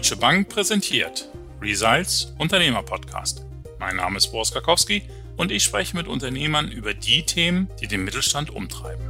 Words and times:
Deutsche 0.00 0.16
Bank 0.16 0.48
präsentiert 0.48 1.28
Results 1.60 2.32
Unternehmer 2.38 2.82
Podcast. 2.82 3.44
Mein 3.78 3.96
Name 3.96 4.16
ist 4.16 4.32
Boris 4.32 4.50
Karkowski 4.50 5.02
und 5.36 5.52
ich 5.52 5.62
spreche 5.62 5.94
mit 5.94 6.08
Unternehmern 6.08 6.72
über 6.72 6.94
die 6.94 7.22
Themen, 7.26 7.68
die 7.82 7.86
den 7.86 8.04
Mittelstand 8.04 8.48
umtreiben. 8.48 9.04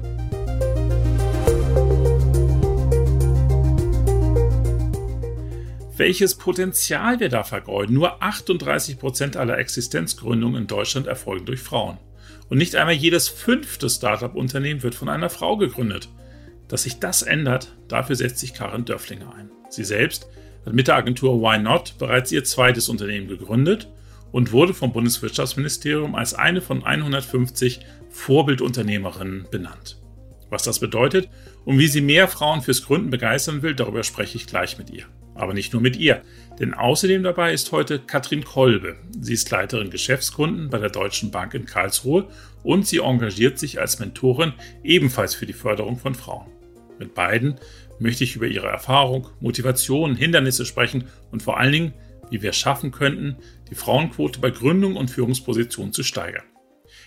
Welches 5.97 6.35
Potenzial 6.35 7.21
wir 7.21 7.29
da 7.29 7.45
vergeuden. 7.45 7.95
Nur 7.95 8.21
38 8.21 8.99
Prozent 8.99 9.37
aller 9.37 9.59
Existenzgründungen 9.59 10.63
in 10.63 10.67
Deutschland 10.67 11.07
erfolgen 11.07 11.47
durch 11.47 11.61
Frauen. 11.61 11.99
Und 12.49 12.59
nicht 12.59 12.75
einmal 12.75 12.97
jedes 12.97 13.29
fünfte 13.29 13.89
Startup-Unternehmen 13.89 14.83
wird 14.83 14.97
von 14.97 15.09
einer 15.09 15.31
Frau 15.31 15.57
gegründet. 15.57 16.09
Dass 16.67 16.83
sich 16.83 16.99
das 16.99 17.23
ändert, 17.23 17.77
dafür 17.87 18.17
setzt 18.17 18.41
sich 18.41 18.55
Karin 18.55 18.85
Dörflinger 18.85 19.33
ein. 19.33 19.51
Sie 19.69 19.85
selbst 19.85 20.27
hat 20.65 20.73
mit 20.75 20.89
der 20.89 20.97
Agentur 20.97 21.41
Why 21.41 21.59
Not 21.59 21.95
bereits 21.99 22.33
ihr 22.33 22.45
zweites 22.45 22.89
Unternehmen 22.89 23.29
gegründet 23.29 23.89
und 24.33 24.53
wurde 24.53 24.75
vom 24.75 24.93
Bundeswirtschaftsministerium 24.93 26.15
als 26.15 26.35
eine 26.35 26.61
von 26.61 26.85
150 26.85 27.81
Vorbildunternehmerinnen 28.11 29.47
benannt. 29.51 30.01
Was 30.51 30.65
das 30.65 30.81
bedeutet 30.81 31.29
und 31.65 31.79
wie 31.79 31.87
sie 31.87 32.01
mehr 32.01 32.29
Frauen 32.29 32.61
fürs 32.61 32.85
Gründen 32.85 33.11
begeistern 33.11 33.63
will, 33.63 33.75
darüber 33.75 34.03
spreche 34.03 34.37
ich 34.37 34.47
gleich 34.47 34.79
mit 34.79 34.91
ihr. 34.91 35.05
Aber 35.35 35.55
nicht 35.55 35.73
nur 35.73 35.81
mit 35.81 35.97
ihr, 35.97 36.23
denn 36.59 36.75
außerdem 36.75 37.23
dabei 37.23 37.53
ist 37.53 37.73
heute 37.73 38.01
Katrin 38.01 38.45
Kolbe. 38.45 38.97
Sie 39.21 39.33
ist 39.33 39.51
Leiterin 39.51 39.91
Geschäftskunden 39.91 40.69
bei 40.69 40.79
der 40.79 40.91
Deutschen 40.91 41.31
Bank 41.31 41.55
in 41.55 41.67
Karlsruhe 41.67 42.29
und 42.63 42.87
sie 42.87 42.99
engagiert 42.99 43.59
sich 43.59 43.81
als 43.81 44.01
Mentorin 44.01 44.53
ebenfalls 44.83 45.35
für 45.35 45.47
die 45.47 45.53
Förderung 45.53 45.97
von 45.99 46.15
Frauen. 46.15 46.51
Mit 46.99 47.15
beiden 47.15 47.55
möchte 48.01 48.25
ich 48.25 48.35
über 48.35 48.47
ihre 48.47 48.67
Erfahrung, 48.67 49.29
Motivation, 49.41 50.17
Hindernisse 50.17 50.65
sprechen 50.67 51.05
und 51.31 51.43
vor 51.43 51.59
allen 51.59 51.73
Dingen, 51.73 51.95
wie 52.31 52.43
wir 52.43 52.51
es 52.51 52.57
schaffen 52.57 52.91
könnten, 52.91 53.37
die 53.71 53.75
Frauenquote 53.75 54.41
bei 54.41 54.51
Gründung 54.51 54.97
und 54.97 55.11
Führungspositionen 55.11 55.93
zu 55.93 56.03
steigern. 56.03 56.45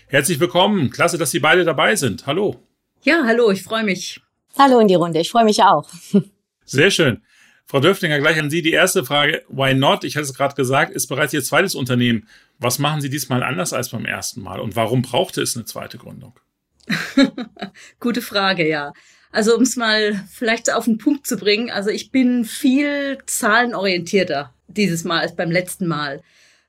Herzlich 0.06 0.40
willkommen, 0.40 0.90
klasse, 0.90 1.18
dass 1.18 1.30
Sie 1.30 1.40
beide 1.40 1.64
dabei 1.64 1.96
sind. 1.96 2.26
Hallo. 2.26 2.62
Ja, 3.02 3.24
hallo, 3.26 3.50
ich 3.50 3.62
freue 3.62 3.84
mich. 3.84 4.20
Hallo 4.56 4.78
in 4.78 4.88
die 4.88 4.94
Runde, 4.94 5.20
ich 5.20 5.30
freue 5.30 5.44
mich 5.44 5.62
auch. 5.62 5.88
Sehr 6.64 6.90
schön. 6.90 7.22
Frau 7.66 7.80
Döflinger, 7.80 8.20
gleich 8.20 8.38
an 8.38 8.50
Sie 8.50 8.62
die 8.62 8.72
erste 8.72 9.04
Frage. 9.04 9.42
Why 9.48 9.74
not? 9.74 10.04
Ich 10.04 10.16
hatte 10.16 10.24
es 10.24 10.34
gerade 10.34 10.54
gesagt, 10.54 10.92
ist 10.92 11.08
bereits 11.08 11.32
Ihr 11.32 11.42
zweites 11.42 11.74
Unternehmen. 11.74 12.28
Was 12.58 12.78
machen 12.78 13.00
Sie 13.00 13.10
diesmal 13.10 13.42
anders 13.42 13.72
als 13.72 13.88
beim 13.88 14.04
ersten 14.04 14.42
Mal 14.42 14.60
und 14.60 14.76
warum 14.76 15.02
brauchte 15.02 15.42
es 15.42 15.56
eine 15.56 15.64
zweite 15.64 15.98
Gründung? 15.98 16.38
Gute 18.00 18.22
Frage, 18.22 18.68
ja. 18.68 18.92
Also 19.34 19.56
um 19.56 19.62
es 19.62 19.74
mal 19.74 20.14
vielleicht 20.30 20.72
auf 20.72 20.84
den 20.84 20.96
Punkt 20.96 21.26
zu 21.26 21.36
bringen, 21.36 21.68
also 21.68 21.90
ich 21.90 22.12
bin 22.12 22.44
viel 22.44 23.18
zahlenorientierter 23.26 24.54
dieses 24.68 25.02
Mal 25.02 25.22
als 25.22 25.34
beim 25.34 25.50
letzten 25.50 25.88
Mal. 25.88 26.22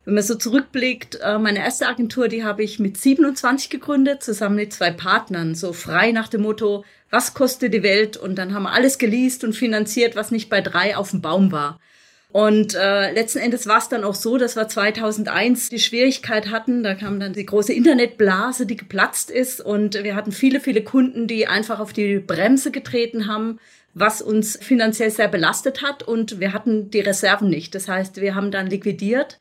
Wenn 0.03 0.15
man 0.15 0.23
so 0.23 0.33
zurückblickt, 0.33 1.19
äh, 1.21 1.37
meine 1.37 1.59
erste 1.59 1.87
Agentur, 1.87 2.27
die 2.27 2.43
habe 2.43 2.63
ich 2.63 2.79
mit 2.79 2.97
27 2.97 3.69
gegründet, 3.69 4.23
zusammen 4.23 4.55
mit 4.55 4.73
zwei 4.73 4.89
Partnern, 4.89 5.53
so 5.53 5.73
frei 5.73 6.11
nach 6.11 6.27
dem 6.27 6.41
Motto, 6.41 6.83
was 7.11 7.35
kostet 7.35 7.71
die 7.71 7.83
Welt? 7.83 8.17
Und 8.17 8.33
dann 8.35 8.55
haben 8.55 8.63
wir 8.63 8.73
alles 8.73 8.97
geleast 8.97 9.43
und 9.43 9.53
finanziert, 9.53 10.15
was 10.15 10.31
nicht 10.31 10.49
bei 10.49 10.61
drei 10.61 10.97
auf 10.97 11.11
dem 11.11 11.21
Baum 11.21 11.51
war. 11.51 11.79
Und 12.35 12.75
äh, 12.75 13.13
letzten 13.13 13.39
Endes 13.39 13.65
war 13.65 13.77
es 13.77 13.87
dann 13.87 14.03
auch 14.03 14.13
so, 14.13 14.37
dass 14.37 14.57
wir 14.57 14.67
2001 14.67 15.69
die 15.69 15.79
Schwierigkeit 15.79 16.51
hatten. 16.51 16.83
Da 16.83 16.93
kam 16.93 17.17
dann 17.17 17.31
die 17.31 17.45
große 17.45 17.71
Internetblase, 17.71 18.65
die 18.65 18.75
geplatzt 18.75 19.31
ist. 19.31 19.61
Und 19.61 20.03
wir 20.03 20.17
hatten 20.17 20.33
viele, 20.33 20.59
viele 20.59 20.83
Kunden, 20.83 21.27
die 21.27 21.47
einfach 21.47 21.79
auf 21.79 21.93
die 21.93 22.19
Bremse 22.19 22.71
getreten 22.71 23.27
haben, 23.27 23.57
was 23.93 24.21
uns 24.21 24.57
finanziell 24.61 25.11
sehr 25.11 25.29
belastet 25.29 25.81
hat. 25.81 26.03
Und 26.03 26.41
wir 26.41 26.51
hatten 26.51 26.91
die 26.91 26.99
Reserven 26.99 27.49
nicht. 27.49 27.73
Das 27.73 27.87
heißt, 27.87 28.19
wir 28.19 28.35
haben 28.35 28.51
dann 28.51 28.67
liquidiert. 28.67 29.39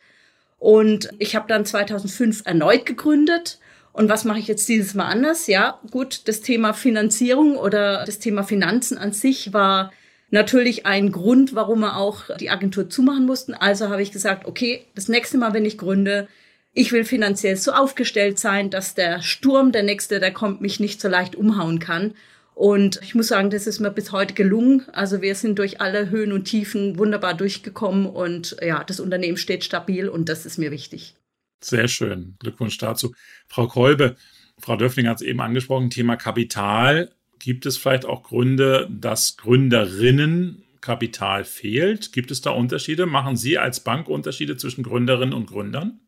Und 0.60 1.10
ich 1.18 1.34
habe 1.34 1.48
dann 1.48 1.66
2005 1.66 2.42
erneut 2.44 2.86
gegründet. 2.86 3.58
Und 3.92 4.08
was 4.08 4.24
mache 4.24 4.38
ich 4.38 4.46
jetzt 4.46 4.68
dieses 4.68 4.94
Mal 4.94 5.06
anders? 5.06 5.48
Ja, 5.48 5.80
gut, 5.90 6.28
das 6.28 6.42
Thema 6.42 6.74
Finanzierung 6.74 7.56
oder 7.56 8.04
das 8.04 8.20
Thema 8.20 8.44
Finanzen 8.44 8.98
an 8.98 9.12
sich 9.12 9.52
war 9.52 9.90
natürlich 10.30 10.86
ein 10.86 11.12
Grund, 11.12 11.54
warum 11.54 11.80
wir 11.80 11.96
auch 11.96 12.36
die 12.36 12.50
Agentur 12.50 12.88
zumachen 12.90 13.26
mussten. 13.26 13.54
Also 13.54 13.88
habe 13.88 14.02
ich 14.02 14.12
gesagt, 14.12 14.46
okay, 14.46 14.84
das 14.94 15.08
nächste 15.08 15.38
Mal, 15.38 15.54
wenn 15.54 15.64
ich 15.64 15.78
gründe, 15.78 16.28
ich 16.72 16.90
will 16.90 17.04
finanziell 17.04 17.56
so 17.56 17.72
aufgestellt 17.72 18.38
sein, 18.38 18.70
dass 18.70 18.94
der 18.94 19.22
Sturm, 19.22 19.70
der 19.70 19.84
nächste, 19.84 20.18
der 20.18 20.32
kommt, 20.32 20.60
mich 20.60 20.80
nicht 20.80 21.00
so 21.00 21.08
leicht 21.08 21.36
umhauen 21.36 21.78
kann. 21.78 22.14
Und 22.54 23.00
ich 23.02 23.14
muss 23.14 23.28
sagen, 23.28 23.50
das 23.50 23.66
ist 23.66 23.80
mir 23.80 23.90
bis 23.90 24.12
heute 24.12 24.34
gelungen. 24.34 24.84
Also 24.92 25.22
wir 25.22 25.34
sind 25.34 25.58
durch 25.58 25.80
alle 25.80 26.10
Höhen 26.10 26.32
und 26.32 26.44
Tiefen 26.44 26.98
wunderbar 26.98 27.34
durchgekommen 27.34 28.06
und 28.06 28.56
ja, 28.62 28.84
das 28.84 29.00
Unternehmen 29.00 29.36
steht 29.36 29.64
stabil 29.64 30.08
und 30.08 30.28
das 30.28 30.46
ist 30.46 30.58
mir 30.58 30.70
wichtig. 30.70 31.14
Sehr 31.60 31.88
schön. 31.88 32.36
Glückwunsch 32.38 32.78
dazu. 32.78 33.12
Frau 33.48 33.66
Kolbe, 33.66 34.16
Frau 34.58 34.76
Döffling 34.76 35.08
hat 35.08 35.16
es 35.16 35.22
eben 35.22 35.40
angesprochen, 35.40 35.90
Thema 35.90 36.16
Kapital. 36.16 37.10
Gibt 37.38 37.66
es 37.66 37.76
vielleicht 37.76 38.04
auch 38.06 38.22
Gründe, 38.22 38.88
dass 38.90 39.36
Gründerinnen 39.36 40.64
Kapital 40.80 41.44
fehlt? 41.44 42.12
Gibt 42.12 42.30
es 42.30 42.40
da 42.40 42.50
Unterschiede? 42.50 43.06
Machen 43.06 43.36
Sie 43.36 43.58
als 43.58 43.80
Bank 43.80 44.08
Unterschiede 44.08 44.56
zwischen 44.56 44.82
Gründerinnen 44.82 45.34
und 45.34 45.46
Gründern? 45.46 46.00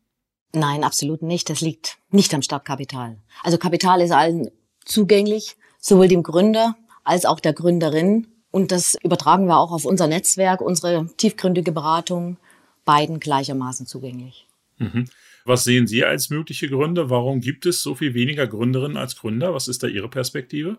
Nein, 0.53 0.83
absolut 0.83 1.21
nicht. 1.21 1.49
Das 1.49 1.61
liegt 1.61 1.97
nicht 2.11 2.33
am 2.33 2.41
Startkapital. 2.41 3.17
Also 3.43 3.57
Kapital 3.57 4.01
ist 4.01 4.11
allen 4.11 4.49
zugänglich, 4.85 5.57
sowohl 5.79 6.07
dem 6.07 6.23
Gründer 6.23 6.75
als 7.03 7.25
auch 7.25 7.39
der 7.39 7.53
Gründerin. 7.53 8.27
Und 8.51 8.71
das 8.71 8.95
übertragen 9.03 9.47
wir 9.47 9.57
auch 9.57 9.71
auf 9.71 9.85
unser 9.85 10.07
Netzwerk, 10.07 10.61
unsere 10.61 11.09
tiefgründige 11.17 11.71
Beratung, 11.71 12.37
beiden 12.85 13.19
gleichermaßen 13.19 13.85
zugänglich. 13.85 14.47
Mhm. 14.77 15.09
Was 15.43 15.63
sehen 15.63 15.87
Sie 15.87 16.03
als 16.03 16.29
mögliche 16.29 16.69
Gründe? 16.69 17.09
Warum 17.09 17.41
gibt 17.41 17.65
es 17.65 17.81
so 17.81 17.95
viel 17.95 18.13
weniger 18.13 18.47
Gründerinnen 18.47 18.97
als 18.97 19.15
Gründer? 19.15 19.53
Was 19.53 19.67
ist 19.67 19.81
da 19.81 19.87
Ihre 19.87 20.09
Perspektive? 20.09 20.77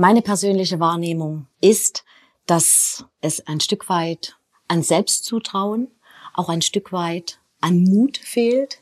Meine 0.00 0.22
persönliche 0.22 0.78
Wahrnehmung 0.78 1.48
ist, 1.60 2.04
dass 2.46 3.04
es 3.20 3.44
ein 3.48 3.58
Stück 3.58 3.88
weit 3.88 4.36
an 4.68 4.84
Selbstzutrauen, 4.84 5.88
auch 6.34 6.48
ein 6.48 6.62
Stück 6.62 6.92
weit 6.92 7.40
an 7.60 7.82
Mut 7.82 8.16
fehlt 8.16 8.78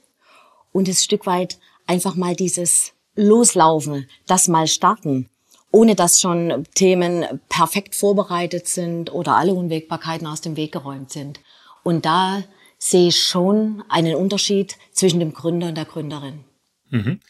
und 0.73 0.89
es 0.89 1.03
Stück 1.03 1.25
weit 1.25 1.59
einfach 1.87 2.17
mal 2.17 2.37
dieses 2.37 2.93
Loslaufen, 3.15 4.07
das 4.27 4.47
mal 4.47 4.67
starten, 4.67 5.31
ohne 5.71 5.95
dass 5.95 6.21
schon 6.21 6.67
Themen 6.75 7.25
perfekt 7.49 7.95
vorbereitet 7.95 8.69
sind 8.69 9.11
oder 9.11 9.37
alle 9.37 9.55
Unwägbarkeiten 9.55 10.27
aus 10.27 10.43
dem 10.43 10.57
Weg 10.57 10.73
geräumt 10.73 11.11
sind. 11.11 11.41
Und 11.83 12.05
da 12.05 12.45
sehe 12.77 13.09
ich 13.09 13.23
schon 13.23 13.83
einen 13.89 14.17
Unterschied 14.17 14.77
zwischen 14.93 15.21
dem 15.21 15.33
Gründer 15.33 15.69
und 15.69 15.77
der 15.77 15.87
Gründerin. 15.87 16.45
Mhm. 16.91 17.21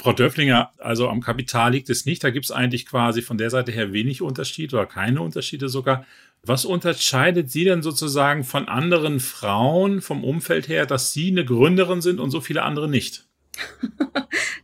Frau 0.00 0.14
Döfflinger, 0.14 0.72
also 0.78 1.10
am 1.10 1.20
Kapital 1.20 1.72
liegt 1.72 1.90
es 1.90 2.06
nicht. 2.06 2.24
Da 2.24 2.30
gibt 2.30 2.46
es 2.46 2.50
eigentlich 2.50 2.86
quasi 2.86 3.20
von 3.20 3.36
der 3.36 3.50
Seite 3.50 3.70
her 3.70 3.92
wenig 3.92 4.22
Unterschied 4.22 4.72
oder 4.72 4.86
keine 4.86 5.20
Unterschiede 5.20 5.68
sogar. 5.68 6.06
Was 6.42 6.64
unterscheidet 6.64 7.50
Sie 7.50 7.64
denn 7.64 7.82
sozusagen 7.82 8.42
von 8.42 8.66
anderen 8.66 9.20
Frauen 9.20 10.00
vom 10.00 10.24
Umfeld 10.24 10.68
her, 10.68 10.86
dass 10.86 11.12
Sie 11.12 11.28
eine 11.28 11.44
Gründerin 11.44 12.00
sind 12.00 12.18
und 12.18 12.30
so 12.30 12.40
viele 12.40 12.62
andere 12.62 12.88
nicht? 12.88 13.26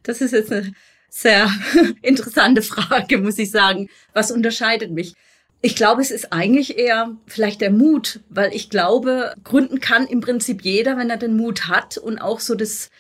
Das 0.05 0.21
ist 0.21 0.31
jetzt 0.31 0.53
eine 0.53 0.73
sehr 1.11 1.51
interessante 2.03 2.63
Frage, 2.63 3.19
muss 3.19 3.39
ich 3.39 3.51
sagen. 3.51 3.89
Was 4.13 4.31
unterscheidet 4.31 4.93
mich? 4.93 5.15
Ich 5.61 5.75
glaube, 5.75 6.01
es 6.01 6.13
ist 6.13 6.33
eigentlich 6.33 6.79
eher 6.79 7.17
vielleicht 7.27 7.61
der 7.61 7.73
Mut, 7.73 8.21
weil 8.29 8.55
ich 8.55 8.71
glaube, 8.71 9.35
gründen 9.43 9.81
kann 9.81 10.07
im 10.07 10.21
Prinzip 10.21 10.63
jeder, 10.63 10.97
wenn 10.97 11.11
er 11.11 11.17
den 11.17 11.37
Mut 11.37 11.67
hat 11.67 11.99
und 11.99 12.21
auch 12.21 12.39
so 12.39 12.55
das 12.55 12.91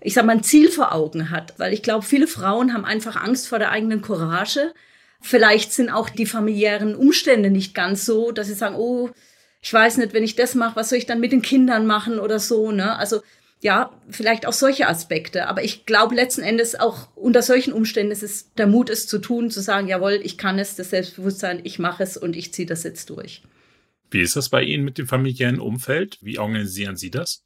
ich 0.00 0.14
sag 0.14 0.24
mal, 0.24 0.36
ein 0.36 0.42
Ziel 0.42 0.70
vor 0.70 0.94
Augen 0.94 1.30
hat. 1.30 1.58
Weil 1.58 1.72
ich 1.72 1.82
glaube, 1.82 2.04
viele 2.04 2.26
Frauen 2.26 2.72
haben 2.72 2.84
einfach 2.84 3.16
Angst 3.16 3.48
vor 3.48 3.58
der 3.58 3.70
eigenen 3.70 4.02
Courage. 4.02 4.72
Vielleicht 5.20 5.72
sind 5.72 5.90
auch 5.90 6.08
die 6.08 6.26
familiären 6.26 6.94
Umstände 6.94 7.50
nicht 7.50 7.74
ganz 7.74 8.04
so, 8.04 8.30
dass 8.30 8.46
sie 8.46 8.54
sagen, 8.54 8.76
oh, 8.76 9.10
ich 9.62 9.72
weiß 9.72 9.96
nicht, 9.96 10.12
wenn 10.12 10.22
ich 10.22 10.36
das 10.36 10.54
mache, 10.54 10.76
was 10.76 10.90
soll 10.90 10.98
ich 10.98 11.06
dann 11.06 11.20
mit 11.20 11.32
den 11.32 11.42
Kindern 11.42 11.86
machen 11.86 12.20
oder 12.20 12.38
so, 12.38 12.70
ne? 12.70 12.96
Also, 12.96 13.20
ja, 13.62 13.90
vielleicht 14.10 14.46
auch 14.46 14.52
solche 14.52 14.86
Aspekte. 14.86 15.48
Aber 15.48 15.64
ich 15.64 15.86
glaube 15.86 16.14
letzten 16.14 16.42
Endes 16.42 16.78
auch 16.78 17.08
unter 17.16 17.42
solchen 17.42 17.72
Umständen 17.72 18.12
ist 18.12 18.22
es 18.22 18.52
der 18.54 18.66
Mut, 18.66 18.90
es 18.90 19.06
zu 19.08 19.18
tun, 19.18 19.50
zu 19.50 19.60
sagen, 19.60 19.88
jawohl, 19.88 20.20
ich 20.22 20.38
kann 20.38 20.58
es, 20.58 20.76
das 20.76 20.90
Selbstbewusstsein, 20.90 21.60
ich 21.64 21.78
mache 21.78 22.02
es 22.02 22.16
und 22.16 22.36
ich 22.36 22.52
ziehe 22.52 22.66
das 22.66 22.84
jetzt 22.84 23.10
durch. 23.10 23.42
Wie 24.10 24.20
ist 24.20 24.36
das 24.36 24.50
bei 24.50 24.62
Ihnen 24.62 24.84
mit 24.84 24.98
dem 24.98 25.08
familiären 25.08 25.58
Umfeld? 25.58 26.18
Wie 26.20 26.38
organisieren 26.38 26.96
Sie 26.96 27.10
das? 27.10 27.42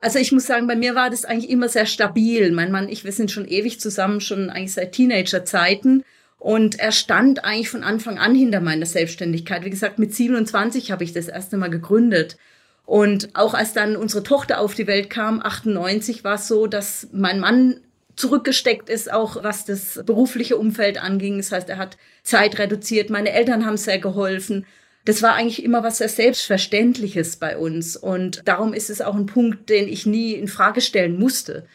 Also 0.00 0.18
ich 0.18 0.32
muss 0.32 0.46
sagen, 0.46 0.66
bei 0.66 0.76
mir 0.76 0.94
war 0.94 1.10
das 1.10 1.24
eigentlich 1.24 1.50
immer 1.50 1.68
sehr 1.68 1.86
stabil. 1.86 2.50
Mein 2.52 2.72
Mann, 2.72 2.88
ich, 2.88 3.04
wir 3.04 3.12
sind 3.12 3.30
schon 3.30 3.46
ewig 3.46 3.80
zusammen, 3.80 4.20
schon 4.20 4.48
eigentlich 4.48 4.72
seit 4.72 4.92
Teenagerzeiten. 4.92 6.04
Und 6.38 6.78
er 6.78 6.90
stand 6.90 7.44
eigentlich 7.44 7.68
von 7.68 7.84
Anfang 7.84 8.18
an 8.18 8.34
hinter 8.34 8.60
meiner 8.60 8.86
Selbstständigkeit. 8.86 9.64
Wie 9.64 9.70
gesagt, 9.70 9.98
mit 9.98 10.14
27 10.14 10.90
habe 10.90 11.04
ich 11.04 11.12
das 11.12 11.28
erste 11.28 11.58
Mal 11.58 11.68
gegründet. 11.68 12.38
Und 12.86 13.28
auch 13.34 13.52
als 13.52 13.74
dann 13.74 13.94
unsere 13.94 14.22
Tochter 14.22 14.58
auf 14.60 14.74
die 14.74 14.86
Welt 14.86 15.10
kam, 15.10 15.40
98, 15.42 16.24
war 16.24 16.36
es 16.36 16.48
so, 16.48 16.66
dass 16.66 17.08
mein 17.12 17.38
Mann 17.38 17.80
zurückgesteckt 18.16 18.88
ist, 18.88 19.12
auch 19.12 19.44
was 19.44 19.66
das 19.66 20.00
berufliche 20.06 20.56
Umfeld 20.56 21.02
anging. 21.02 21.36
Das 21.36 21.52
heißt, 21.52 21.68
er 21.68 21.76
hat 21.76 21.98
Zeit 22.22 22.58
reduziert. 22.58 23.10
Meine 23.10 23.32
Eltern 23.32 23.66
haben 23.66 23.76
sehr 23.76 23.98
geholfen. 23.98 24.66
Das 25.04 25.22
war 25.22 25.34
eigentlich 25.34 25.64
immer 25.64 25.82
was 25.82 25.98
sehr 25.98 26.08
Selbstverständliches 26.08 27.36
bei 27.36 27.56
uns. 27.56 27.96
Und 27.96 28.42
darum 28.44 28.74
ist 28.74 28.90
es 28.90 29.00
auch 29.00 29.14
ein 29.14 29.26
Punkt, 29.26 29.70
den 29.70 29.88
ich 29.88 30.06
nie 30.06 30.34
in 30.34 30.48
Frage 30.48 30.80
stellen 30.80 31.18
musste. 31.18 31.66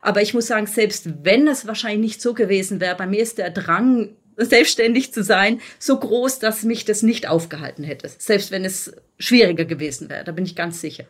Aber 0.00 0.20
ich 0.20 0.34
muss 0.34 0.48
sagen, 0.48 0.66
selbst 0.66 1.08
wenn 1.22 1.46
es 1.46 1.66
wahrscheinlich 1.66 2.00
nicht 2.00 2.22
so 2.22 2.34
gewesen 2.34 2.80
wäre, 2.80 2.96
bei 2.96 3.06
mir 3.06 3.20
ist 3.22 3.38
der 3.38 3.50
Drang, 3.50 4.10
selbstständig 4.36 5.12
zu 5.12 5.22
sein, 5.22 5.60
so 5.78 5.98
groß, 5.98 6.38
dass 6.38 6.64
mich 6.64 6.84
das 6.84 7.02
nicht 7.02 7.28
aufgehalten 7.28 7.84
hätte. 7.84 8.10
Selbst 8.18 8.50
wenn 8.50 8.64
es 8.64 8.92
schwieriger 9.18 9.64
gewesen 9.64 10.08
wäre, 10.08 10.24
da 10.24 10.32
bin 10.32 10.44
ich 10.44 10.56
ganz 10.56 10.80
sicher. 10.80 11.04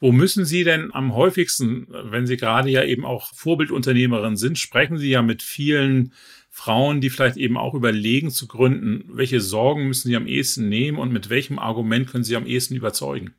Wo 0.00 0.12
müssen 0.12 0.44
Sie 0.44 0.64
denn 0.64 0.92
am 0.92 1.14
häufigsten, 1.14 1.86
wenn 1.90 2.26
Sie 2.26 2.36
gerade 2.36 2.68
ja 2.68 2.82
eben 2.82 3.04
auch 3.04 3.32
Vorbildunternehmerin 3.34 4.36
sind, 4.36 4.58
sprechen 4.58 4.98
Sie 4.98 5.10
ja 5.10 5.22
mit 5.22 5.42
vielen 5.42 6.12
Frauen, 6.56 7.00
die 7.00 7.10
vielleicht 7.10 7.36
eben 7.36 7.56
auch 7.56 7.74
überlegen 7.74 8.30
zu 8.30 8.46
gründen, 8.46 9.04
welche 9.08 9.40
Sorgen 9.40 9.88
müssen 9.88 10.06
Sie 10.06 10.14
am 10.14 10.28
ehesten 10.28 10.68
nehmen 10.68 10.98
und 10.98 11.12
mit 11.12 11.28
welchem 11.28 11.58
Argument 11.58 12.08
können 12.08 12.22
Sie 12.22 12.36
am 12.36 12.46
ehesten 12.46 12.76
überzeugen? 12.76 13.34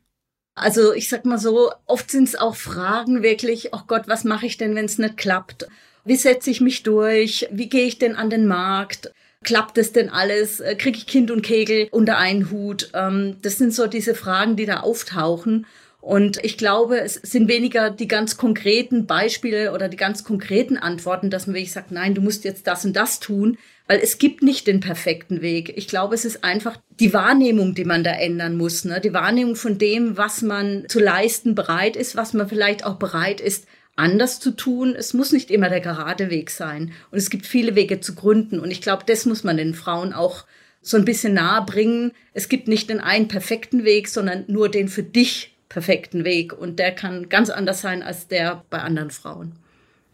Also 0.54 0.92
ich 0.92 1.08
sag 1.08 1.24
mal 1.24 1.38
so, 1.38 1.72
oft 1.86 2.10
sind 2.10 2.28
es 2.28 2.36
auch 2.36 2.54
Fragen 2.54 3.22
wirklich, 3.22 3.70
oh 3.72 3.80
Gott, 3.86 4.02
was 4.06 4.24
mache 4.24 4.44
ich 4.44 4.58
denn, 4.58 4.74
wenn 4.74 4.84
es 4.84 4.98
nicht 4.98 5.16
klappt? 5.16 5.66
Wie 6.04 6.16
setze 6.16 6.50
ich 6.50 6.60
mich 6.60 6.82
durch? 6.82 7.48
Wie 7.50 7.70
gehe 7.70 7.86
ich 7.86 7.98
denn 7.98 8.16
an 8.16 8.28
den 8.28 8.46
Markt? 8.46 9.10
Klappt 9.42 9.78
es 9.78 9.92
denn 9.92 10.10
alles? 10.10 10.62
Kriege 10.76 10.98
ich 10.98 11.06
Kind 11.06 11.30
und 11.30 11.40
Kegel 11.40 11.88
unter 11.92 12.18
einen 12.18 12.50
Hut? 12.50 12.90
Ähm, 12.92 13.36
das 13.40 13.56
sind 13.56 13.72
so 13.72 13.86
diese 13.86 14.14
Fragen, 14.14 14.56
die 14.56 14.66
da 14.66 14.80
auftauchen. 14.80 15.66
Und 16.06 16.38
ich 16.44 16.56
glaube, 16.56 17.00
es 17.00 17.14
sind 17.14 17.48
weniger 17.48 17.90
die 17.90 18.06
ganz 18.06 18.36
konkreten 18.36 19.06
Beispiele 19.06 19.72
oder 19.72 19.88
die 19.88 19.96
ganz 19.96 20.22
konkreten 20.22 20.76
Antworten, 20.76 21.30
dass 21.30 21.48
man 21.48 21.56
wirklich 21.56 21.72
sagt, 21.72 21.90
nein, 21.90 22.14
du 22.14 22.20
musst 22.20 22.44
jetzt 22.44 22.68
das 22.68 22.84
und 22.84 22.94
das 22.94 23.18
tun, 23.18 23.58
weil 23.88 23.98
es 23.98 24.18
gibt 24.18 24.40
nicht 24.40 24.68
den 24.68 24.78
perfekten 24.78 25.42
Weg. 25.42 25.76
Ich 25.76 25.88
glaube, 25.88 26.14
es 26.14 26.24
ist 26.24 26.44
einfach 26.44 26.78
die 27.00 27.12
Wahrnehmung, 27.12 27.74
die 27.74 27.84
man 27.84 28.04
da 28.04 28.12
ändern 28.12 28.56
muss, 28.56 28.84
ne? 28.84 29.00
die 29.00 29.12
Wahrnehmung 29.14 29.56
von 29.56 29.78
dem, 29.78 30.16
was 30.16 30.42
man 30.42 30.84
zu 30.86 31.00
leisten 31.00 31.56
bereit 31.56 31.96
ist, 31.96 32.14
was 32.14 32.34
man 32.34 32.48
vielleicht 32.48 32.86
auch 32.86 33.00
bereit 33.00 33.40
ist, 33.40 33.66
anders 33.96 34.38
zu 34.38 34.52
tun. 34.52 34.94
Es 34.96 35.12
muss 35.12 35.32
nicht 35.32 35.50
immer 35.50 35.70
der 35.70 35.80
gerade 35.80 36.30
Weg 36.30 36.50
sein. 36.50 36.92
Und 37.10 37.18
es 37.18 37.30
gibt 37.30 37.46
viele 37.46 37.74
Wege 37.74 37.98
zu 37.98 38.14
gründen. 38.14 38.60
Und 38.60 38.70
ich 38.70 38.80
glaube, 38.80 39.02
das 39.08 39.26
muss 39.26 39.42
man 39.42 39.56
den 39.56 39.74
Frauen 39.74 40.12
auch 40.12 40.44
so 40.82 40.96
ein 40.96 41.04
bisschen 41.04 41.34
nahe 41.34 41.66
bringen. 41.66 42.12
Es 42.32 42.48
gibt 42.48 42.68
nicht 42.68 42.90
den 42.90 43.00
einen 43.00 43.26
perfekten 43.26 43.82
Weg, 43.82 44.06
sondern 44.06 44.44
nur 44.46 44.68
den 44.68 44.86
für 44.86 45.02
dich 45.02 45.55
perfekten 45.68 46.24
Weg. 46.24 46.52
Und 46.52 46.78
der 46.78 46.92
kann 46.92 47.28
ganz 47.28 47.50
anders 47.50 47.80
sein 47.80 48.02
als 48.02 48.28
der 48.28 48.64
bei 48.70 48.78
anderen 48.78 49.10
Frauen. 49.10 49.52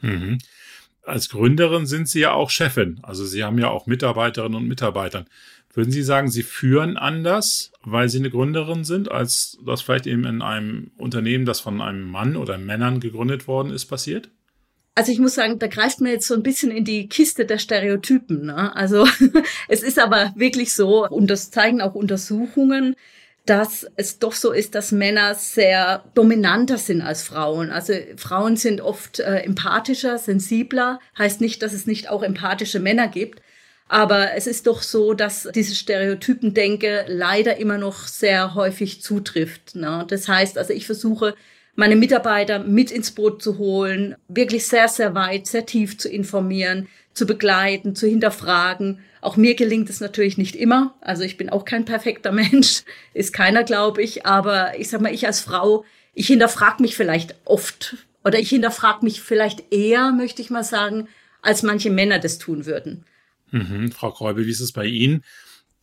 Mhm. 0.01 0.39
Als 1.05 1.29
Gründerin 1.29 1.87
sind 1.87 2.09
Sie 2.09 2.21
ja 2.21 2.33
auch 2.33 2.51
Chefin. 2.51 3.01
Also 3.03 3.25
Sie 3.25 3.43
haben 3.43 3.59
ja 3.59 3.69
auch 3.69 3.87
Mitarbeiterinnen 3.87 4.57
und 4.57 4.69
Mitarbeiter. 4.69 5.25
Würden 5.75 5.91
Sie 5.91 6.03
sagen, 6.03 6.29
Sie 6.29 6.43
führen 6.43 6.97
anders, 6.97 7.73
weil 7.83 8.09
Sie 8.09 8.19
eine 8.19 8.31
Gründerin 8.31 8.85
sind, 8.85 9.11
als 9.11 9.59
das 9.65 9.83
vielleicht 9.83 10.07
eben 10.07 10.25
in 10.27 10.43
einem 10.43 10.91
Unternehmen, 10.99 11.47
das 11.47 11.61
von 11.61 11.81
einem 11.81 12.09
Mann 12.09 12.37
oder 12.37 12.59
Männern 12.59 13.01
gegründet 13.01 13.49
worden 13.49 13.73
ist, 13.73 13.87
passiert? 13.87 14.29
Also 14.95 15.11
ich 15.11 15.19
muss 15.19 15.35
sagen, 15.35 15.59
da 15.59 15.69
greift 15.69 16.03
man 16.03 16.13
jetzt 16.13 16.29
so 16.29 16.35
ein 16.35 16.43
bisschen 16.43 16.71
in 16.71 16.85
die 16.85 17.09
Kiste 17.09 17.47
der 17.47 17.57
Stereotypen. 17.57 18.45
Ne? 18.47 18.77
Also 18.77 19.07
es 19.69 19.83
ist 19.83 19.99
aber 19.99 20.33
wirklich 20.37 20.75
so, 20.75 21.09
und 21.09 21.29
das 21.29 21.51
zeigen 21.51 21.81
auch 21.81 21.95
Untersuchungen, 21.95 22.95
dass 23.47 23.87
es 23.97 24.19
doch 24.19 24.35
so 24.35 24.53
ist, 24.53 24.75
dass 24.75 24.93
Männer 24.93 25.35
sehr 25.35 26.05
dominanter 26.15 26.79
sind 26.79 27.03
als 27.03 27.25
Frauen. 27.25 27.71
Also 27.71 27.93
Frauen 28.17 28.57
sind 28.57 28.81
oft 28.81 29.19
äh, 29.19 29.39
empathischer, 29.39 30.19
sensibler. 30.19 31.01
Heißt 31.19 31.41
nicht, 31.41 31.63
dass 31.63 31.73
es 31.73 31.87
nicht 31.87 32.09
auch 32.09 32.23
empathische 32.23 32.79
Männer 32.79 33.09
gibt. 33.09 33.43
Aber 33.89 34.35
es 34.35 34.47
ist 34.47 34.67
doch 34.67 34.81
so, 34.81 35.13
dass 35.13 35.49
diese 35.55 35.75
Stereotypendenke 35.75 37.05
leider 37.09 37.57
immer 37.57 37.79
noch 37.79 38.07
sehr 38.07 38.55
häufig 38.55 39.03
zutrifft. 39.03 39.75
Ne? 39.75 40.07
Das 40.09 40.29
heißt, 40.29 40.57
also 40.57 40.73
ich 40.73 40.87
versuche, 40.87 41.35
meine 41.75 41.97
Mitarbeiter 41.97 42.59
mit 42.59 42.91
ins 42.91 43.13
Boot 43.13 43.43
zu 43.43 43.59
holen, 43.59 44.17
wirklich 44.29 44.67
sehr, 44.67 44.89
sehr 44.89 45.15
weit, 45.15 45.47
sehr 45.47 45.67
tief 45.67 45.99
zu 45.99 46.09
informieren, 46.09 46.89
zu 47.15 47.27
begleiten, 47.27 47.95
zu 47.95 48.07
hinterfragen 48.07 48.99
auch 49.23 49.37
mir 49.37 49.55
gelingt 49.55 49.89
es 49.89 50.01
natürlich 50.01 50.37
nicht 50.37 50.57
immer. 50.57 50.95
Also 51.01 51.23
ich 51.23 51.37
bin 51.39 51.49
auch 51.49 51.65
kein 51.65 51.87
perfekter 51.87 52.33
Mensch, 52.33 52.83
ist 53.15 53.33
keiner, 53.33 53.63
glaube 53.63 54.03
ich. 54.03 54.27
Aber 54.27 54.79
ich 54.79 54.91
sag 54.91 55.01
mal, 55.01 55.15
ich 55.15 55.27
als 55.27 55.41
Frau, 55.41 55.87
ich 56.13 56.27
hinterfrage 56.27 56.83
mich 56.83 56.97
vielleicht 56.97 57.37
oft 57.47 57.97
oder 58.25 58.39
ich 58.39 58.51
hinterfrage 58.51 59.05
mich 59.05 59.23
vielleicht 59.23 59.73
eher, 59.73 60.11
möchte 60.11 60.43
ich 60.43 60.51
mal 60.51 60.65
sagen, 60.65 61.09
als 61.41 61.63
manche 61.63 61.91
Männer 61.91 62.19
das 62.19 62.39
tun 62.39 62.67
würden. 62.67 63.05
Mhm. 63.53 63.93
Frau 63.93 64.11
Kräube, 64.11 64.45
wie 64.45 64.51
ist 64.51 64.61
es 64.61 64.73
bei 64.73 64.87
Ihnen? 64.87 65.23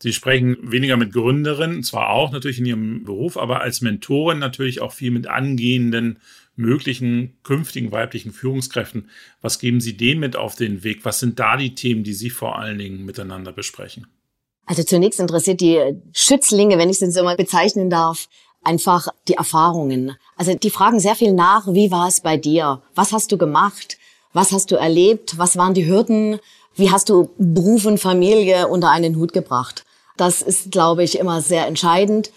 Sie 0.02 0.14
sprechen 0.14 0.56
weniger 0.62 0.96
mit 0.96 1.12
Gründerinnen, 1.12 1.82
zwar 1.82 2.10
auch 2.10 2.32
natürlich 2.32 2.58
in 2.58 2.66
Ihrem 2.66 3.04
Beruf, 3.04 3.36
aber 3.36 3.60
als 3.60 3.82
Mentorin 3.82 4.38
natürlich 4.38 4.80
auch 4.80 4.92
viel 4.92 5.10
mit 5.10 5.26
angehenden 5.26 6.18
möglichen 6.56 7.38
künftigen 7.42 7.92
weiblichen 7.92 8.32
Führungskräften. 8.32 9.10
Was 9.42 9.58
geben 9.58 9.80
Sie 9.80 9.96
denen 9.96 10.20
mit 10.20 10.36
auf 10.36 10.54
den 10.54 10.84
Weg? 10.84 11.04
Was 11.04 11.20
sind 11.20 11.38
da 11.38 11.56
die 11.56 11.74
Themen, 11.74 12.02
die 12.02 12.14
Sie 12.14 12.30
vor 12.30 12.58
allen 12.58 12.78
Dingen 12.78 13.04
miteinander 13.04 13.52
besprechen? 13.52 14.06
Also 14.66 14.84
zunächst 14.84 15.20
interessiert 15.20 15.60
die 15.60 15.78
Schützlinge, 16.14 16.78
wenn 16.78 16.90
ich 16.90 17.00
es 17.02 17.14
so 17.14 17.22
mal 17.22 17.36
bezeichnen 17.36 17.90
darf, 17.90 18.28
einfach 18.62 19.08
die 19.28 19.34
Erfahrungen. 19.34 20.16
Also 20.36 20.54
die 20.54 20.70
fragen 20.70 21.00
sehr 21.00 21.14
viel 21.14 21.32
nach, 21.32 21.66
wie 21.66 21.90
war 21.90 22.08
es 22.08 22.20
bei 22.20 22.36
dir? 22.36 22.82
Was 22.94 23.12
hast 23.12 23.32
du 23.32 23.38
gemacht? 23.38 23.98
Was 24.32 24.52
hast 24.52 24.70
du 24.70 24.76
erlebt? 24.76 25.36
Was 25.38 25.56
waren 25.56 25.74
die 25.74 25.86
Hürden? 25.86 26.38
Wie 26.76 26.90
hast 26.90 27.08
du 27.08 27.30
Beruf 27.36 27.84
und 27.84 27.98
Familie 27.98 28.68
unter 28.68 28.90
einen 28.90 29.16
Hut 29.16 29.32
gebracht? 29.32 29.84
Das 30.20 30.42
ist, 30.42 30.70
glaube 30.70 31.02
ich, 31.02 31.18
immer 31.18 31.40
sehr 31.40 31.66
entscheidend. 31.66 32.30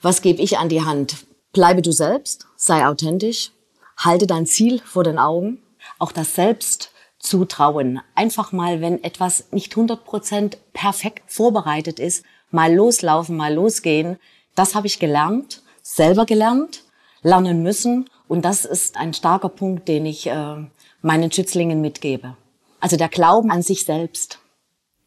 Was 0.00 0.22
gebe 0.22 0.42
ich 0.42 0.58
an 0.58 0.68
die 0.68 0.84
Hand? 0.84 1.18
Bleibe 1.52 1.82
du 1.82 1.92
selbst, 1.92 2.48
sei 2.56 2.84
authentisch, 2.84 3.52
halte 3.96 4.26
dein 4.26 4.44
Ziel 4.44 4.80
vor 4.84 5.04
den 5.04 5.20
Augen, 5.20 5.62
auch 6.00 6.10
das 6.10 6.34
Selbstzutrauen. 6.34 8.00
Einfach 8.16 8.50
mal, 8.50 8.80
wenn 8.80 9.04
etwas 9.04 9.52
nicht 9.52 9.72
100% 9.74 10.56
perfekt 10.72 11.30
vorbereitet 11.30 12.00
ist, 12.00 12.24
mal 12.50 12.74
loslaufen, 12.74 13.36
mal 13.36 13.54
losgehen. 13.54 14.18
Das 14.56 14.74
habe 14.74 14.88
ich 14.88 14.98
gelernt, 14.98 15.62
selber 15.80 16.26
gelernt, 16.26 16.82
lernen 17.22 17.62
müssen. 17.62 18.10
Und 18.26 18.44
das 18.44 18.64
ist 18.64 18.96
ein 18.96 19.14
starker 19.14 19.48
Punkt, 19.48 19.86
den 19.86 20.06
ich 20.06 20.26
äh, 20.26 20.56
meinen 21.02 21.30
Schützlingen 21.30 21.80
mitgebe. 21.80 22.36
Also 22.80 22.96
der 22.96 23.08
Glauben 23.08 23.52
an 23.52 23.62
sich 23.62 23.84
selbst. 23.84 24.40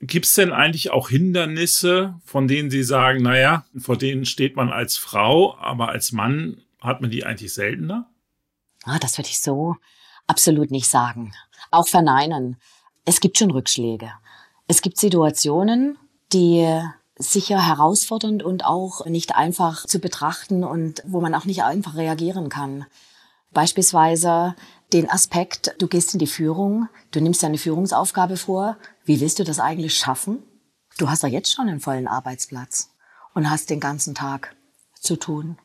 Gibt 0.01 0.25
es 0.25 0.33
denn 0.33 0.51
eigentlich 0.51 0.89
auch 0.89 1.09
Hindernisse, 1.09 2.15
von 2.25 2.47
denen 2.47 2.71
Sie 2.71 2.83
sagen, 2.83 3.21
naja, 3.21 3.65
vor 3.77 3.97
denen 3.97 4.25
steht 4.25 4.55
man 4.55 4.69
als 4.69 4.97
Frau, 4.97 5.55
aber 5.57 5.89
als 5.89 6.11
Mann 6.11 6.63
hat 6.79 7.01
man 7.01 7.11
die 7.11 7.23
eigentlich 7.23 7.53
seltener? 7.53 8.09
Ah, 8.83 8.97
das 8.97 9.19
würde 9.19 9.29
ich 9.29 9.41
so 9.41 9.75
absolut 10.25 10.71
nicht 10.71 10.87
sagen. 10.87 11.33
Auch 11.69 11.87
verneinen. 11.87 12.57
Es 13.05 13.19
gibt 13.19 13.37
schon 13.37 13.51
Rückschläge. 13.51 14.11
Es 14.67 14.81
gibt 14.81 14.97
Situationen, 14.97 15.97
die 16.33 16.67
sicher 17.15 17.67
herausfordernd 17.67 18.41
und 18.41 18.65
auch 18.65 19.05
nicht 19.05 19.35
einfach 19.35 19.85
zu 19.85 19.99
betrachten 19.99 20.63
und 20.63 21.03
wo 21.05 21.21
man 21.21 21.35
auch 21.35 21.45
nicht 21.45 21.63
einfach 21.63 21.95
reagieren 21.95 22.49
kann. 22.49 22.85
Beispielsweise 23.51 24.55
den 24.93 25.09
Aspekt, 25.09 25.75
du 25.79 25.87
gehst 25.87 26.13
in 26.13 26.19
die 26.19 26.27
Führung, 26.27 26.89
du 27.11 27.21
nimmst 27.21 27.43
deine 27.43 27.57
Führungsaufgabe 27.57 28.37
vor. 28.37 28.77
Wie 29.05 29.21
willst 29.21 29.39
du 29.39 29.43
das 29.43 29.59
eigentlich 29.59 29.97
schaffen? 29.97 30.43
Du 30.97 31.09
hast 31.09 31.23
ja 31.23 31.29
jetzt 31.29 31.51
schon 31.51 31.69
einen 31.69 31.79
vollen 31.79 32.07
Arbeitsplatz 32.07 32.89
und 33.33 33.49
hast 33.49 33.69
den 33.69 33.79
ganzen 33.79 34.15
Tag 34.15 34.55
zu 34.99 35.15
tun. 35.15 35.57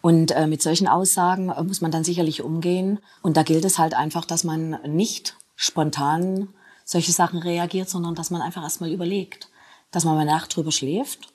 Und 0.00 0.32
äh, 0.32 0.46
mit 0.46 0.60
solchen 0.60 0.88
Aussagen 0.88 1.48
äh, 1.48 1.62
muss 1.62 1.80
man 1.80 1.90
dann 1.90 2.04
sicherlich 2.04 2.42
umgehen. 2.42 2.98
Und 3.22 3.36
da 3.36 3.42
gilt 3.42 3.64
es 3.64 3.78
halt 3.78 3.94
einfach, 3.94 4.24
dass 4.24 4.44
man 4.44 4.78
nicht 4.86 5.36
spontan 5.56 6.48
solche 6.84 7.12
Sachen 7.12 7.38
reagiert, 7.38 7.88
sondern 7.88 8.14
dass 8.14 8.30
man 8.30 8.42
einfach 8.42 8.62
erstmal 8.62 8.92
überlegt, 8.92 9.48
dass 9.90 10.04
man 10.04 10.16
mal 10.16 10.26
Nacht 10.26 10.54
drüber 10.54 10.72
schläft 10.72 11.32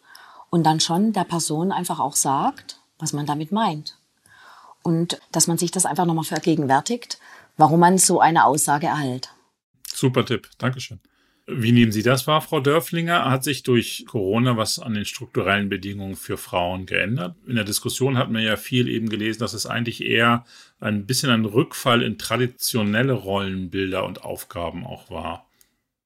und 0.50 0.63
dann 0.63 0.79
schon 0.79 1.13
der 1.13 1.24
Person 1.24 1.72
einfach 1.72 2.00
auch 2.00 2.15
sagt, 2.15 2.79
was 3.00 3.13
man 3.13 3.25
damit 3.25 3.51
meint. 3.51 3.99
Und 4.83 5.19
dass 5.31 5.48
man 5.48 5.57
sich 5.57 5.71
das 5.71 5.86
einfach 5.86 6.05
nochmal 6.05 6.24
vergegenwärtigt, 6.24 7.19
warum 7.57 7.79
man 7.81 7.98
so 7.98 8.19
eine 8.19 8.45
Aussage 8.45 8.88
erhält. 8.88 9.29
Super 9.88 10.25
Tipp, 10.25 10.50
Dankeschön. 10.57 11.00
Wie 11.51 11.71
nehmen 11.71 11.91
Sie 11.91 12.03
das 12.03 12.27
wahr, 12.27 12.41
Frau 12.41 12.59
Dörflinger? 12.59 13.29
Hat 13.29 13.43
sich 13.43 13.63
durch 13.63 14.05
Corona 14.07 14.55
was 14.55 14.77
an 14.77 14.93
den 14.93 15.05
strukturellen 15.05 15.67
Bedingungen 15.67 16.15
für 16.15 16.38
Frauen 16.38 16.86
geändert? 16.86 17.36
In 17.48 17.55
der 17.55 17.63
Diskussion 17.63 18.17
hat 18.17 18.29
man 18.29 18.43
ja 18.43 18.55
viel 18.55 18.88
eben 18.88 19.09
gelesen, 19.09 19.39
dass 19.39 19.53
es 19.53 19.65
eigentlich 19.65 20.03
eher 20.03 20.45
ein 20.79 21.07
bisschen 21.07 21.31
ein 21.31 21.45
Rückfall 21.45 22.03
in 22.03 22.19
traditionelle 22.19 23.13
Rollenbilder 23.13 24.05
und 24.05 24.24
Aufgaben 24.24 24.86
auch 24.86 25.09
war. 25.09 25.48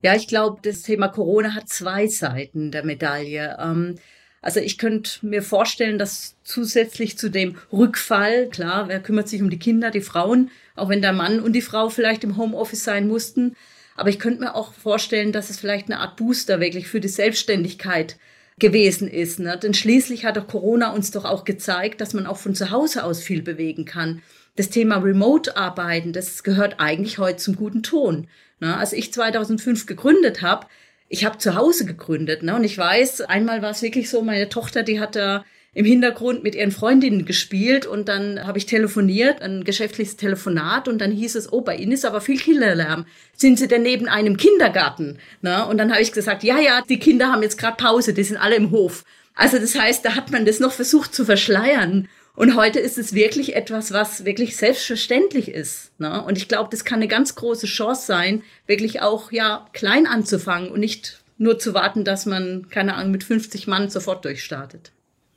Ja, 0.01 0.15
ich 0.15 0.27
glaube, 0.27 0.62
das 0.63 0.82
Thema 0.82 1.10
Corona 1.10 1.53
hat 1.53 1.68
zwei 1.68 2.08
Seiten 2.08 2.72
der 2.72 2.86
Medaille. 2.86 3.58
Ähm, 3.60 3.96
also 4.44 4.60
ich 4.60 4.78
könnte 4.78 5.26
mir 5.26 5.42
vorstellen, 5.42 5.98
dass 5.98 6.36
zusätzlich 6.44 7.18
zu 7.18 7.30
dem 7.30 7.56
Rückfall, 7.72 8.50
klar, 8.50 8.90
wer 8.90 9.00
kümmert 9.00 9.30
sich 9.30 9.42
um 9.42 9.50
die 9.50 9.58
Kinder, 9.58 9.90
die 9.90 10.02
Frauen, 10.02 10.52
auch 10.76 10.90
wenn 10.90 11.02
der 11.02 11.14
Mann 11.14 11.40
und 11.40 11.54
die 11.54 11.62
Frau 11.62 11.90
vielleicht 11.90 12.26
im 12.26 12.36
Homeoffice 12.38 12.84
sein 12.84 13.08
mussten, 13.08 13.56
aber 13.96 14.10
ich 14.10 14.20
könnte 14.20 14.42
mir 14.42 14.56
auch 14.56 14.74
vorstellen, 14.74 15.32
dass 15.32 15.50
es 15.50 15.60
vielleicht 15.60 15.88
eine 15.90 16.00
Art 16.00 16.18
Booster 16.18 16.60
wirklich 16.60 16.88
für 16.88 17.00
die 17.00 17.08
Selbstständigkeit 17.08 18.18
gewesen 18.60 19.08
ist. 19.08 19.40
Ne? 19.40 19.58
Denn 19.58 19.74
schließlich 19.74 20.26
hat 20.26 20.36
doch 20.36 20.48
Corona 20.48 20.92
uns 20.92 21.12
doch 21.12 21.26
auch 21.26 21.46
gezeigt, 21.46 22.02
dass 22.02 22.14
man 22.14 22.28
auch 22.28 22.38
von 22.38 22.54
zu 22.54 22.70
Hause 22.70 23.04
aus 23.04 23.22
viel 23.22 23.42
bewegen 23.42 23.86
kann. 23.86 24.22
Das 24.56 24.70
Thema 24.70 24.98
Remote-Arbeiten, 24.98 26.12
das 26.12 26.44
gehört 26.44 26.80
eigentlich 26.80 27.18
heute 27.18 27.38
zum 27.38 27.56
guten 27.56 27.82
Ton. 27.82 28.28
Ne? 28.60 28.76
Als 28.78 28.94
ich 28.94 29.14
2005 29.14 29.86
gegründet 29.86 30.42
habe, 30.42 30.68
ich 31.13 31.25
habe 31.25 31.38
zu 31.38 31.53
Hause 31.53 31.86
gegründet. 31.86 32.41
Ne? 32.41 32.55
Und 32.55 32.63
ich 32.63 32.75
weiß, 32.75 33.22
einmal 33.22 33.62
war 33.62 33.70
es 33.70 33.84
wirklich 33.84 34.10
so, 34.10 34.24
meine 34.24 34.50
Tochter, 34.50 34.82
die 34.82 35.00
hat 35.00 35.15
da 35.15 35.46
im 35.75 35.86
Hintergrund 35.86 36.41
mit 36.41 36.55
ihren 36.55 36.72
Freundinnen 36.72 37.25
gespielt 37.25 37.86
und 37.86 38.10
dann 38.10 38.48
habe 38.48 38.58
ich 38.58 38.65
telefoniert, 38.65 39.43
ein 39.43 39.63
geschäftliches 39.63 40.17
Telefonat 40.17 40.88
und 40.88 41.00
dann 41.00 41.12
hieß 41.12 41.36
es, 41.36 41.53
oh, 41.53 41.62
bei 41.62 41.75
Ihnen 41.75 41.91
ist 41.91 42.05
aber 42.05 42.20
viel 42.20 42.39
Kinderlärm. 42.39 43.05
Sind 43.36 43.60
Sie 43.60 43.67
denn 43.67 43.84
neben 43.84 44.08
einem 44.08 44.38
Kindergarten? 44.38 45.20
Na, 45.41 45.63
und 45.65 45.77
dann 45.77 45.91
habe 45.91 46.01
ich 46.01 46.13
gesagt, 46.13 46.43
ja, 46.43 46.60
ja, 46.60 46.82
die 46.82 47.00
Kinder 47.00 47.32
haben 47.32 47.43
jetzt 47.43 47.60
gerade 47.60 47.77
Pause, 47.77 48.15
die 48.15 48.24
sind 48.24 48.38
alle 48.38 48.55
im 48.55 48.72
Hof. 48.72 49.03
Also 49.36 49.60
das 49.60 49.77
heißt, 49.77 50.03
da 50.03 50.15
hat 50.15 50.32
man 50.32 50.46
das 50.46 50.60
noch 50.60 50.72
versucht 50.72 51.13
zu 51.13 51.25
verschleiern. 51.25 52.08
Und 52.36 52.56
heute 52.56 52.80
ist 52.80 52.98
es 52.98 53.13
wirklich 53.13 53.56
etwas, 53.56 53.94
was 53.94 54.25
wirklich 54.25 54.58
selbstverständlich 54.58 55.50
ist. 55.50 55.98
Ne? 56.00 56.24
Und 56.24 56.38
ich 56.38 56.48
glaube, 56.48 56.70
das 56.72 56.84
kann 56.84 56.98
eine 56.98 57.08
ganz 57.08 57.36
große 57.36 57.68
Chance 57.68 58.08
sein, 58.08 58.44
wirklich 58.66 59.02
auch 59.02 59.32
ja 59.32 59.68
klein 59.74 60.08
anzufangen 60.08 60.72
und 60.72 60.80
nicht 60.80 61.24
nur 61.38 61.60
zu 61.60 61.74
warten, 61.74 62.04
dass 62.04 62.25
man, 62.25 62.70
keine 62.70 62.96
Ahnung, 62.96 63.12
mit 63.12 63.24
50 63.24 63.68
Mann 63.68 63.90
sofort 63.90 64.25
durchstartet. 64.25 64.92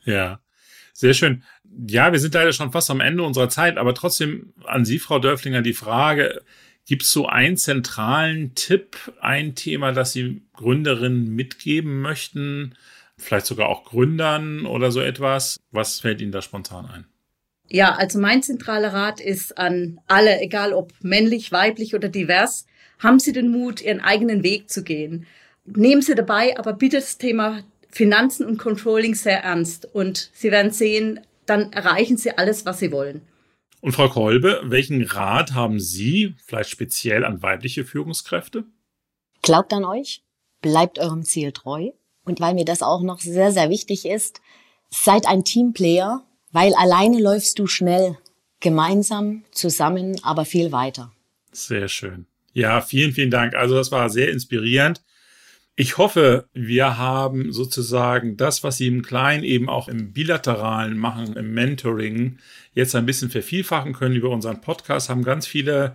Ja, 0.04 0.40
sehr 0.94 1.12
schön. 1.12 1.42
Ja, 1.86 2.12
wir 2.12 2.18
sind 2.18 2.32
leider 2.32 2.52
schon 2.52 2.72
fast 2.72 2.90
am 2.90 3.00
Ende 3.00 3.22
unserer 3.22 3.50
Zeit, 3.50 3.76
aber 3.76 3.94
trotzdem 3.94 4.54
an 4.64 4.86
Sie, 4.86 4.98
Frau 4.98 5.18
Dörflinger, 5.18 5.60
die 5.60 5.74
Frage, 5.74 6.42
gibt 6.86 7.02
es 7.02 7.12
so 7.12 7.26
einen 7.26 7.58
zentralen 7.58 8.54
Tipp, 8.54 8.96
ein 9.20 9.54
Thema, 9.54 9.92
das 9.92 10.12
Sie 10.12 10.42
Gründerinnen 10.54 11.34
mitgeben 11.34 12.00
möchten, 12.00 12.74
vielleicht 13.18 13.46
sogar 13.46 13.68
auch 13.68 13.84
Gründern 13.84 14.66
oder 14.66 14.90
so 14.90 15.00
etwas? 15.00 15.58
Was 15.70 16.00
fällt 16.00 16.20
Ihnen 16.20 16.32
da 16.32 16.42
spontan 16.42 16.86
ein? 16.86 17.06
Ja, 17.68 17.94
also 17.96 18.18
mein 18.20 18.42
zentraler 18.42 18.92
Rat 18.92 19.20
ist 19.20 19.58
an 19.58 20.00
alle, 20.06 20.40
egal 20.40 20.72
ob 20.72 20.92
männlich, 21.02 21.50
weiblich 21.50 21.94
oder 21.94 22.08
divers, 22.08 22.66
haben 22.98 23.18
Sie 23.18 23.32
den 23.32 23.50
Mut, 23.50 23.82
Ihren 23.82 24.00
eigenen 24.00 24.42
Weg 24.42 24.70
zu 24.70 24.84
gehen. 24.84 25.26
Nehmen 25.64 26.02
Sie 26.02 26.14
dabei 26.14 26.56
aber 26.58 26.74
bitte 26.74 26.98
das 26.98 27.18
Thema 27.18 27.62
Finanzen 27.90 28.46
und 28.46 28.58
Controlling 28.58 29.14
sehr 29.14 29.42
ernst 29.42 29.86
und 29.92 30.30
Sie 30.32 30.50
werden 30.50 30.70
sehen, 30.70 31.20
dann 31.46 31.72
erreichen 31.72 32.16
Sie 32.16 32.36
alles, 32.36 32.66
was 32.66 32.78
Sie 32.78 32.92
wollen. 32.92 33.22
Und 33.80 33.92
Frau 33.92 34.08
Kolbe, 34.08 34.60
welchen 34.64 35.02
Rat 35.02 35.54
haben 35.54 35.80
Sie 35.80 36.34
vielleicht 36.44 36.70
speziell 36.70 37.24
an 37.24 37.42
weibliche 37.42 37.84
Führungskräfte? 37.84 38.64
Glaubt 39.42 39.72
an 39.72 39.84
euch, 39.84 40.22
bleibt 40.60 40.98
eurem 40.98 41.24
Ziel 41.24 41.52
treu 41.52 41.90
und 42.26 42.40
weil 42.40 42.54
mir 42.54 42.66
das 42.66 42.82
auch 42.82 43.00
noch 43.00 43.20
sehr, 43.20 43.52
sehr 43.52 43.70
wichtig 43.70 44.04
ist, 44.04 44.42
seid 44.90 45.26
ein 45.26 45.44
Teamplayer, 45.44 46.22
weil 46.52 46.74
alleine 46.74 47.20
läufst 47.20 47.58
du 47.58 47.66
schnell, 47.66 48.18
gemeinsam, 48.60 49.44
zusammen, 49.52 50.16
aber 50.22 50.44
viel 50.44 50.72
weiter. 50.72 51.12
Sehr 51.52 51.88
schön. 51.88 52.26
Ja, 52.52 52.80
vielen, 52.80 53.12
vielen 53.12 53.30
Dank. 53.30 53.54
Also 53.54 53.74
das 53.74 53.92
war 53.92 54.10
sehr 54.10 54.30
inspirierend. 54.30 55.02
Ich 55.78 55.98
hoffe, 55.98 56.48
wir 56.54 56.96
haben 56.96 57.52
sozusagen 57.52 58.38
das, 58.38 58.64
was 58.64 58.78
Sie 58.78 58.86
im 58.86 59.02
Kleinen 59.02 59.44
eben 59.44 59.68
auch 59.68 59.88
im 59.88 60.14
Bilateralen 60.14 60.96
machen, 60.96 61.36
im 61.36 61.52
Mentoring, 61.52 62.38
jetzt 62.72 62.94
ein 62.94 63.04
bisschen 63.04 63.28
vervielfachen 63.28 63.92
können 63.92 64.16
über 64.16 64.30
unseren 64.30 64.62
Podcast, 64.62 65.10
haben 65.10 65.22
ganz 65.22 65.46
viele 65.46 65.94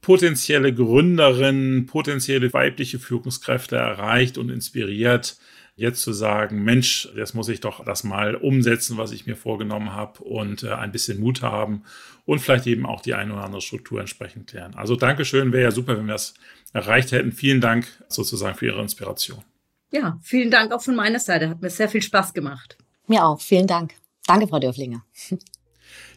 potenzielle 0.00 0.72
Gründerinnen, 0.72 1.86
potenzielle 1.86 2.52
weibliche 2.52 3.00
Führungskräfte 3.00 3.74
erreicht 3.74 4.38
und 4.38 4.48
inspiriert, 4.48 5.36
jetzt 5.76 6.00
zu 6.00 6.12
sagen, 6.12 6.64
Mensch, 6.64 7.08
jetzt 7.14 7.34
muss 7.34 7.48
ich 7.48 7.60
doch 7.60 7.84
das 7.84 8.02
mal 8.02 8.34
umsetzen, 8.34 8.96
was 8.96 9.12
ich 9.12 9.26
mir 9.26 9.36
vorgenommen 9.36 9.92
habe 9.92 10.24
und 10.24 10.62
äh, 10.62 10.72
ein 10.72 10.90
bisschen 10.90 11.20
Mut 11.20 11.42
haben 11.42 11.84
und 12.24 12.40
vielleicht 12.40 12.66
eben 12.66 12.86
auch 12.86 13.02
die 13.02 13.14
eine 13.14 13.34
oder 13.34 13.44
andere 13.44 13.60
Struktur 13.60 14.00
entsprechend 14.00 14.48
klären. 14.48 14.74
Also 14.74 14.96
Dankeschön, 14.96 15.52
wäre 15.52 15.64
ja 15.64 15.70
super, 15.70 15.96
wenn 15.98 16.06
wir 16.06 16.14
das 16.14 16.34
erreicht 16.72 17.12
hätten. 17.12 17.30
Vielen 17.30 17.60
Dank 17.60 17.86
sozusagen 18.08 18.56
für 18.56 18.66
Ihre 18.66 18.80
Inspiration. 18.80 19.44
Ja, 19.92 20.18
vielen 20.22 20.50
Dank 20.50 20.72
auch 20.72 20.82
von 20.82 20.96
meiner 20.96 21.20
Seite. 21.20 21.48
Hat 21.50 21.62
mir 21.62 21.70
sehr 21.70 21.88
viel 21.88 22.02
Spaß 22.02 22.32
gemacht. 22.32 22.76
Mir 23.06 23.24
auch. 23.24 23.40
Vielen 23.40 23.66
Dank. 23.66 23.94
Danke, 24.26 24.48
Frau 24.48 24.58
Dörflinger. 24.58 25.04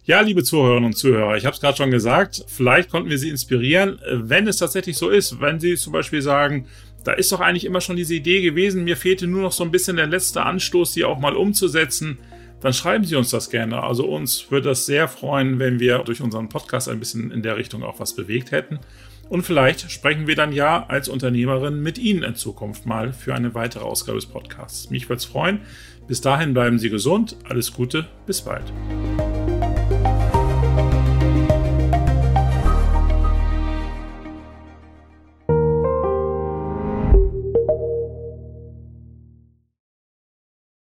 Ja, 0.05 0.21
liebe 0.21 0.43
Zuhörerinnen 0.43 0.85
und 0.85 0.97
Zuhörer, 0.97 1.37
ich 1.37 1.45
habe 1.45 1.53
es 1.53 1.61
gerade 1.61 1.77
schon 1.77 1.91
gesagt, 1.91 2.43
vielleicht 2.47 2.89
konnten 2.89 3.11
wir 3.11 3.19
Sie 3.19 3.29
inspirieren, 3.29 3.99
wenn 4.11 4.47
es 4.47 4.57
tatsächlich 4.57 4.97
so 4.97 5.09
ist, 5.09 5.39
wenn 5.39 5.59
Sie 5.59 5.75
zum 5.75 5.93
Beispiel 5.93 6.23
sagen, 6.23 6.67
da 7.03 7.13
ist 7.13 7.31
doch 7.31 7.39
eigentlich 7.39 7.65
immer 7.65 7.81
schon 7.81 7.95
diese 7.95 8.15
Idee 8.15 8.41
gewesen, 8.41 8.83
mir 8.83 8.97
fehlte 8.97 9.27
nur 9.27 9.41
noch 9.41 9.51
so 9.51 9.63
ein 9.63 9.71
bisschen 9.71 9.95
der 9.95 10.07
letzte 10.07 10.43
Anstoß, 10.43 10.93
die 10.93 11.05
auch 11.05 11.19
mal 11.19 11.35
umzusetzen, 11.35 12.19
dann 12.61 12.73
schreiben 12.73 13.05
Sie 13.05 13.15
uns 13.15 13.29
das 13.29 13.49
gerne. 13.49 13.83
Also 13.83 14.05
uns 14.05 14.51
würde 14.51 14.69
das 14.69 14.85
sehr 14.85 15.07
freuen, 15.07 15.59
wenn 15.59 15.79
wir 15.79 15.99
durch 15.99 16.21
unseren 16.21 16.49
Podcast 16.49 16.89
ein 16.89 16.99
bisschen 16.99 17.31
in 17.31 17.41
der 17.41 17.57
Richtung 17.57 17.83
auch 17.83 17.99
was 17.99 18.15
bewegt 18.15 18.51
hätten. 18.51 18.79
Und 19.29 19.43
vielleicht 19.43 19.91
sprechen 19.91 20.27
wir 20.27 20.35
dann 20.35 20.51
ja 20.51 20.85
als 20.87 21.07
Unternehmerin 21.07 21.81
mit 21.81 21.97
Ihnen 21.97 22.23
in 22.23 22.35
Zukunft 22.35 22.85
mal 22.85 23.13
für 23.13 23.35
eine 23.35 23.53
weitere 23.53 23.83
Ausgabe 23.83 24.17
des 24.17 24.25
Podcasts. 24.25 24.89
Mich 24.89 25.07
würde 25.07 25.19
es 25.19 25.25
freuen. 25.25 25.61
Bis 26.07 26.19
dahin 26.21 26.53
bleiben 26.53 26.79
Sie 26.79 26.89
gesund. 26.89 27.37
Alles 27.47 27.71
Gute. 27.71 28.07
Bis 28.25 28.41
bald. 28.41 28.73